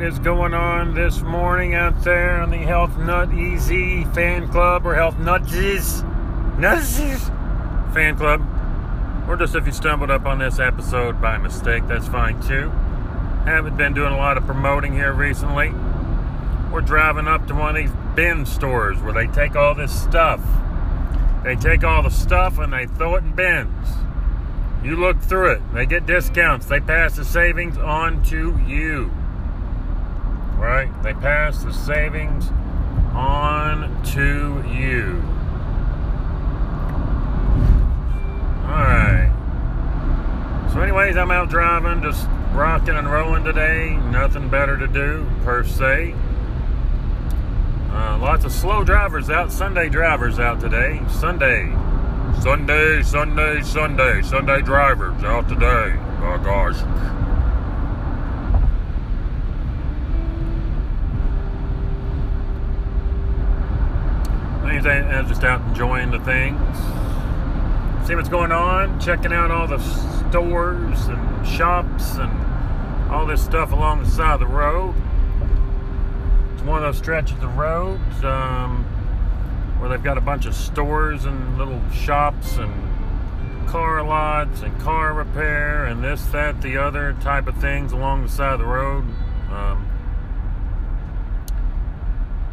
[0.00, 4.94] Is going on this morning out there on the Health Nut Easy fan club or
[4.94, 6.02] Health Nutses?
[6.56, 7.22] Nutses
[7.92, 8.40] fan club?
[9.28, 12.70] Or just if you stumbled up on this episode by mistake, that's fine too.
[13.44, 15.70] Haven't been doing a lot of promoting here recently.
[16.72, 20.40] We're driving up to one of these bin stores where they take all this stuff.
[21.44, 23.88] They take all the stuff and they throw it in bins.
[24.82, 25.74] You look through it.
[25.74, 26.64] They get discounts.
[26.64, 29.12] They pass the savings on to you.
[30.60, 30.90] Right?
[31.02, 32.50] They pass the savings
[33.14, 35.22] on to you.
[38.68, 39.32] Alright.
[40.72, 43.96] So, anyways, I'm out driving, just rocking and rolling today.
[44.10, 46.14] Nothing better to do, per se.
[47.90, 51.00] Uh, lots of slow drivers out, Sunday drivers out today.
[51.08, 51.72] Sunday.
[52.40, 55.94] Sunday, Sunday, Sunday, Sunday drivers out today.
[56.22, 56.80] Oh gosh.
[64.86, 66.76] I'm just out enjoying the things.
[68.06, 69.78] See what's going on, checking out all the
[70.28, 74.94] stores and shops and all this stuff along the side of the road.
[76.54, 78.24] It's one of those stretches of roads.
[78.24, 78.86] Um,
[79.80, 85.14] where they've got a bunch of stores and little shops and car lots and car
[85.14, 89.04] repair and this, that, the other type of things along the side of the road.
[89.50, 89.89] Um,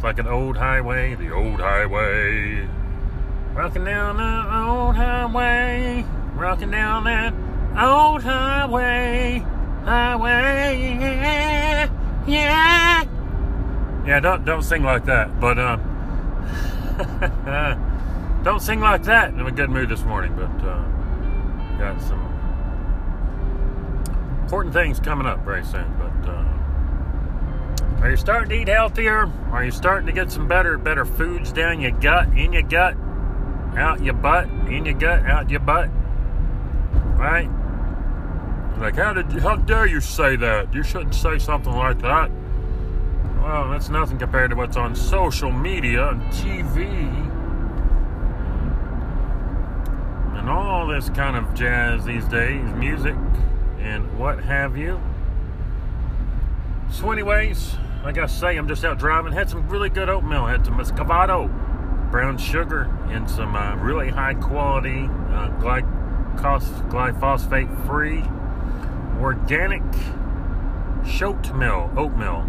[0.00, 2.66] it's like an old highway, the old highway.
[3.52, 6.06] Rocking down the old highway,
[6.36, 7.34] rocking down that
[7.78, 9.44] old highway,
[9.84, 11.90] highway, yeah,
[12.26, 13.04] yeah.
[14.06, 15.82] Yeah, don't don't sing like that, but um.
[18.42, 19.34] Don't sing like that.
[19.34, 20.82] I'm in a good mood this morning, but uh,
[21.78, 22.20] got some
[24.44, 25.94] important things coming up very soon.
[25.98, 26.59] But uh,
[28.00, 29.30] are you starting to eat healthier?
[29.50, 32.96] Are you starting to get some better, better foods down your gut, in your gut,
[33.76, 35.90] out your butt, in your gut, out your butt?
[37.18, 37.50] Right?
[38.78, 40.72] Like, how did how dare you say that?
[40.72, 42.30] You shouldn't say something like that.
[43.42, 46.86] Well, that's nothing compared to what's on social media and TV
[50.38, 53.16] and all this kind of jazz these days, music
[53.78, 55.00] and what have you.
[56.90, 59.32] So, anyways, like I say, I'm just out driving.
[59.32, 60.46] Had some really good oatmeal.
[60.46, 61.48] Had some muscovado,
[62.10, 65.50] brown sugar, and some uh, really high quality uh,
[66.40, 68.24] glyphosate free
[69.20, 69.82] organic
[71.22, 71.90] oatmeal.
[71.96, 72.46] Oatmeal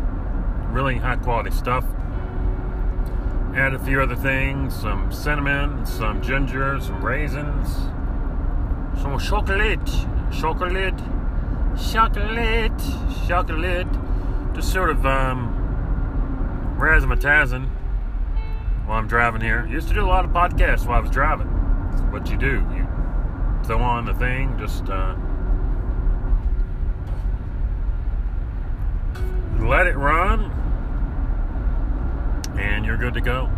[0.71, 1.85] really high quality stuff.
[3.55, 7.67] Add a few other things some cinnamon, some ginger, some raisins,
[9.01, 9.85] some chocolate,
[10.31, 10.97] chocolate,
[11.77, 12.81] chocolate,
[13.27, 14.00] chocolate,
[14.53, 17.69] just sort of um, razzmatazing
[18.85, 19.65] while I'm driving here.
[19.67, 21.47] Used to do a lot of podcasts while I was driving.
[22.11, 22.65] what you do.
[22.75, 22.87] You
[23.63, 25.15] throw on the thing, just uh,
[29.59, 30.51] let it run,
[32.59, 33.49] and you're good to go.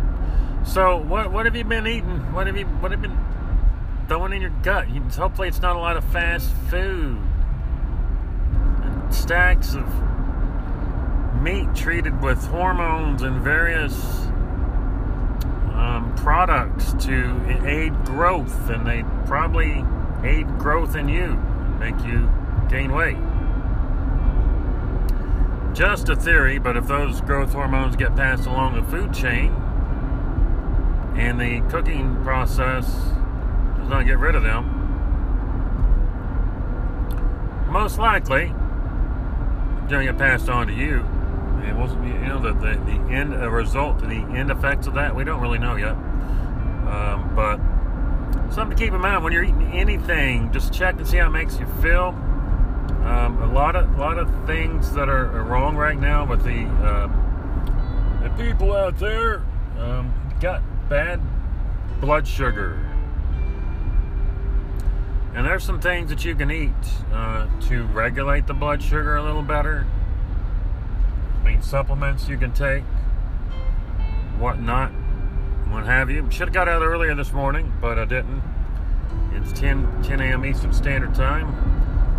[0.64, 2.32] So, what what have you been eating?
[2.32, 3.18] What have you what have you been
[4.08, 4.86] throwing in your gut?
[4.88, 7.18] Hopefully, it's not a lot of fast food.
[9.10, 9.86] Stacks of
[11.44, 13.94] meat treated with hormones and various
[15.76, 19.84] um, products to aid growth, and they probably
[20.24, 21.36] aid growth in you,
[21.78, 22.28] make you
[22.68, 23.18] gain weight
[25.74, 29.52] just a theory, but if those growth hormones get passed along the food chain
[31.16, 34.64] and the cooking process does not get rid of them,
[37.68, 38.54] most likely
[39.88, 41.04] to get passed on to you.
[41.64, 45.14] And we'll, you know, the, the, the end a result, the end effects of that,
[45.14, 45.92] we don't really know yet.
[45.92, 47.58] Um, but
[48.52, 51.30] something to keep in mind when you're eating anything, just check and see how it
[51.30, 52.14] makes you feel
[53.04, 56.64] um, a lot of lot of things that are, are wrong right now with the
[56.82, 57.08] uh,
[58.22, 59.42] the people out there
[59.78, 61.20] um, got bad
[62.00, 62.78] blood sugar,
[65.34, 66.72] and there's some things that you can eat
[67.12, 69.86] uh, to regulate the blood sugar a little better.
[71.44, 72.82] Mean, supplements you can take,
[74.38, 74.90] whatnot,
[75.68, 76.30] what have you.
[76.30, 78.42] Should have got out earlier this morning, but I didn't.
[79.34, 80.44] It's 10 10 a.m.
[80.44, 81.48] Eastern Standard Time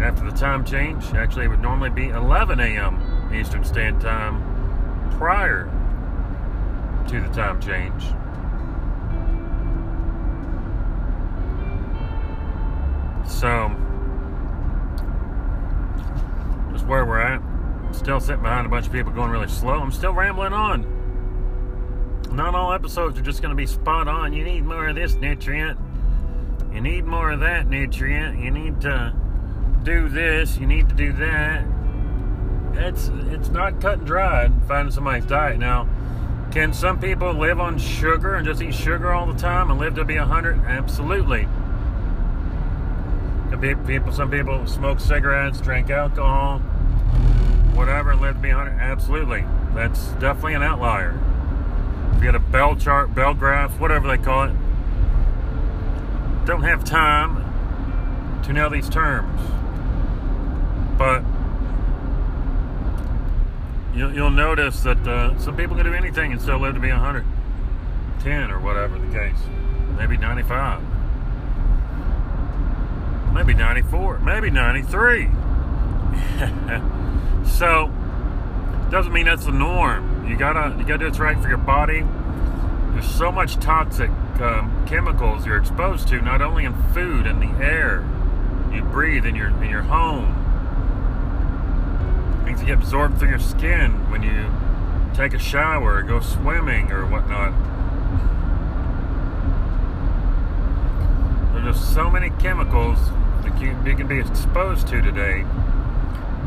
[0.01, 1.05] after the time change.
[1.13, 3.33] Actually, it would normally be 11 a.m.
[3.33, 5.65] Eastern Standard Time prior
[7.07, 8.03] to the time change.
[13.27, 13.69] So,
[16.71, 17.54] just where we're at.
[17.95, 19.79] Still sitting behind a bunch of people going really slow.
[19.79, 20.85] I'm still rambling on.
[22.31, 24.33] Not all episodes are just going to be spot on.
[24.33, 25.79] You need more of this nutrient.
[26.73, 28.39] You need more of that nutrient.
[28.39, 29.13] You need to
[29.83, 30.57] do this.
[30.57, 31.65] You need to do that.
[32.73, 35.57] It's it's not cut and dried finding somebody's diet.
[35.59, 35.87] Now,
[36.51, 39.95] can some people live on sugar and just eat sugar all the time and live
[39.95, 40.59] to be 100?
[40.65, 41.47] Absolutely.
[43.87, 46.61] People, some people smoke cigarettes, drink alcohol,
[47.75, 48.79] whatever, live to be 100.
[48.79, 49.45] Absolutely.
[49.73, 51.19] That's definitely an outlier.
[52.11, 54.55] If you get a bell chart, bell graph, whatever they call it,
[56.45, 59.41] don't have time to know these terms.
[60.97, 61.23] But
[63.93, 66.89] you'll, you'll notice that uh, some people can do anything and still live to be
[66.89, 69.37] 110 or whatever the case.
[69.97, 70.81] Maybe 95.
[73.33, 74.19] Maybe 94.
[74.19, 75.29] Maybe 93.
[77.45, 77.91] so,
[78.91, 80.27] doesn't mean that's the norm.
[80.27, 82.05] You gotta, you gotta do what's right for your body.
[82.91, 84.09] There's so much toxic
[84.39, 88.05] um, chemicals you're exposed to, not only in food and the air
[88.75, 90.41] you breathe in your in your home.
[92.45, 94.51] Things get absorbed through your skin when you
[95.15, 97.53] take a shower, or go swimming, or whatnot.
[101.53, 102.99] There's just so many chemicals
[103.43, 105.45] that you, you can be exposed to today.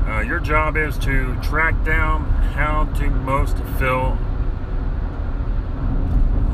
[0.08, 2.24] Uh, your job is to track down
[2.54, 4.16] how to most fill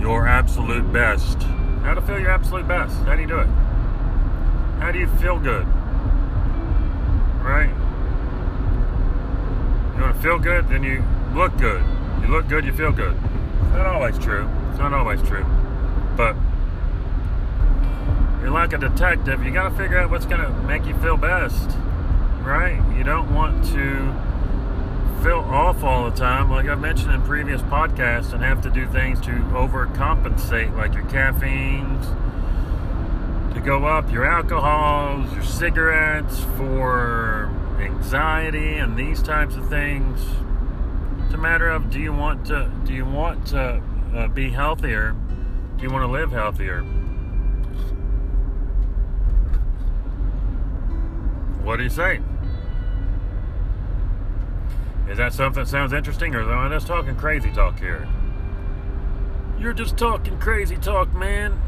[0.01, 1.41] your absolute best.
[1.85, 2.97] How to feel your absolute best.
[3.05, 3.47] How do you do it?
[4.81, 5.65] How do you feel good?
[7.45, 7.71] Right?
[9.95, 11.85] You want to feel good, then you look good.
[12.23, 13.17] You look good, you feel good.
[13.17, 14.51] It's not always true.
[14.71, 15.47] It's not always true.
[16.17, 16.35] But
[18.41, 19.45] you're like a detective.
[19.45, 21.71] You got to figure out what's going to make you feel best.
[22.45, 22.79] Right?
[22.97, 24.13] You don't want to
[25.25, 28.87] feel off all the time, like I've mentioned in previous podcasts, and have to do
[28.87, 32.07] things to overcompensate, like your caffeines
[33.55, 37.51] to go up, your alcohols, your cigarettes for
[37.81, 40.21] anxiety and these types of things.
[41.25, 43.83] It's a matter of do you want to do you want to
[44.15, 45.17] uh, be healthier?
[45.79, 46.83] Do you want to live healthier?
[51.63, 52.21] What do you say?
[55.09, 58.09] Is that something that sounds interesting, or am I just talking crazy talk here?
[59.59, 61.61] You're just talking crazy talk, man.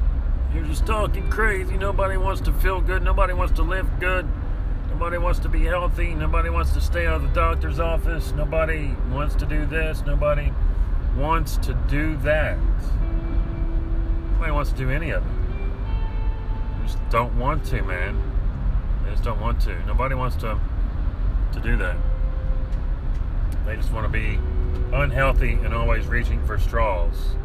[0.54, 1.76] You're just talking crazy.
[1.76, 3.02] Nobody wants to feel good.
[3.02, 4.26] Nobody wants to live good.
[4.88, 6.14] Nobody wants to be healthy.
[6.14, 8.32] Nobody wants to stay out of the doctor's office.
[8.32, 10.02] Nobody wants to do this.
[10.06, 10.50] Nobody
[11.16, 12.56] wants to do that.
[14.32, 16.86] Nobody wants to do any of it.
[16.86, 18.18] Just don't want to, man.
[19.04, 19.74] They just don't want to.
[19.86, 20.58] Nobody wants to
[21.52, 21.96] to do that.
[23.66, 24.38] They just want to be
[24.92, 27.36] unhealthy and always reaching for straws.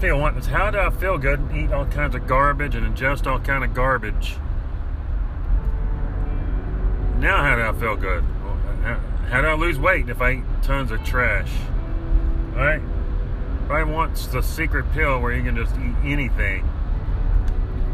[0.00, 2.84] People want is how do I feel good and eat all kinds of garbage and
[2.84, 4.36] ingest all kind of garbage?
[7.18, 8.24] Now how do I feel good?
[9.30, 11.50] How do I lose weight if I eat tons of trash?
[12.52, 12.80] Right?
[13.64, 16.68] Everybody wants the secret pill where you can just eat anything.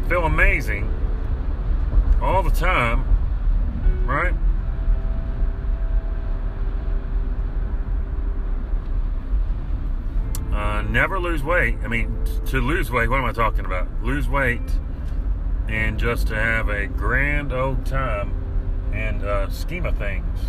[0.09, 0.91] Feel amazing
[2.21, 3.05] all the time,
[4.05, 4.33] right?
[10.73, 11.75] Uh, never lose weight.
[11.83, 13.87] I mean, to lose weight, what am I talking about?
[14.01, 14.59] Lose weight
[15.67, 18.33] and just to have a grand old time
[18.91, 20.39] and uh, scheme of things.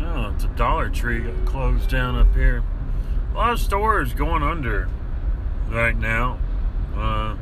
[0.00, 2.62] Oh, it's a Dollar Tree closed down up here.
[3.32, 4.86] A lot of stores going under
[5.70, 6.38] right now.
[6.94, 7.36] Uh,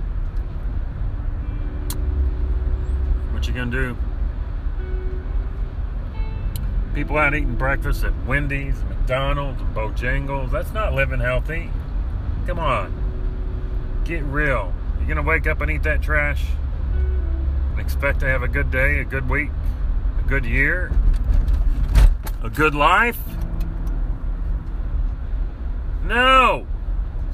[3.32, 3.96] what you gonna do?
[6.98, 10.50] People out eating breakfast at Wendy's, McDonald's, Bojangles.
[10.50, 11.70] That's not living healthy.
[12.44, 14.02] Come on.
[14.04, 14.74] Get real.
[14.96, 16.44] You're going to wake up and eat that trash
[17.70, 19.50] and expect to have a good day, a good week,
[20.18, 20.90] a good year,
[22.42, 23.20] a good life?
[26.04, 26.66] No.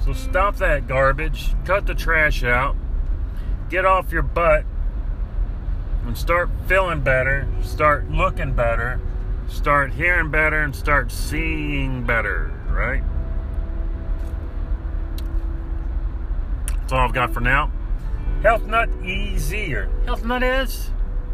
[0.04, 1.54] So stop that garbage.
[1.64, 2.76] Cut the trash out.
[3.70, 4.66] Get off your butt
[6.04, 7.48] and start feeling better.
[7.62, 9.00] Start looking better
[9.54, 13.02] start hearing better and start seeing better, right?
[16.66, 17.72] That's all I've got for now.
[18.42, 19.88] Health Nut easier.
[20.04, 20.90] Health Nut is.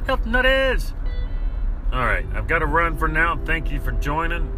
[0.07, 0.93] Health Nut is.
[1.93, 3.41] All right, I've got to run for now.
[3.45, 4.53] Thank you for joining.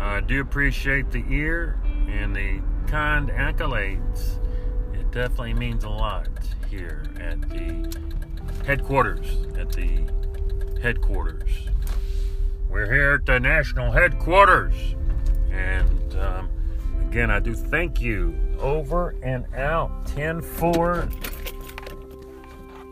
[0.00, 4.38] I do appreciate the ear and the kind accolades.
[4.94, 6.28] It definitely means a lot
[6.68, 7.96] here at the
[8.66, 10.00] headquarters, at the
[10.82, 11.68] headquarters.
[12.68, 14.74] We're here at the national headquarters.
[15.50, 16.48] And um,
[17.00, 18.38] again, I do thank you.
[18.58, 20.06] Over and out.
[20.06, 21.08] 10 4.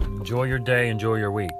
[0.00, 1.50] Enjoy your day, enjoy your week.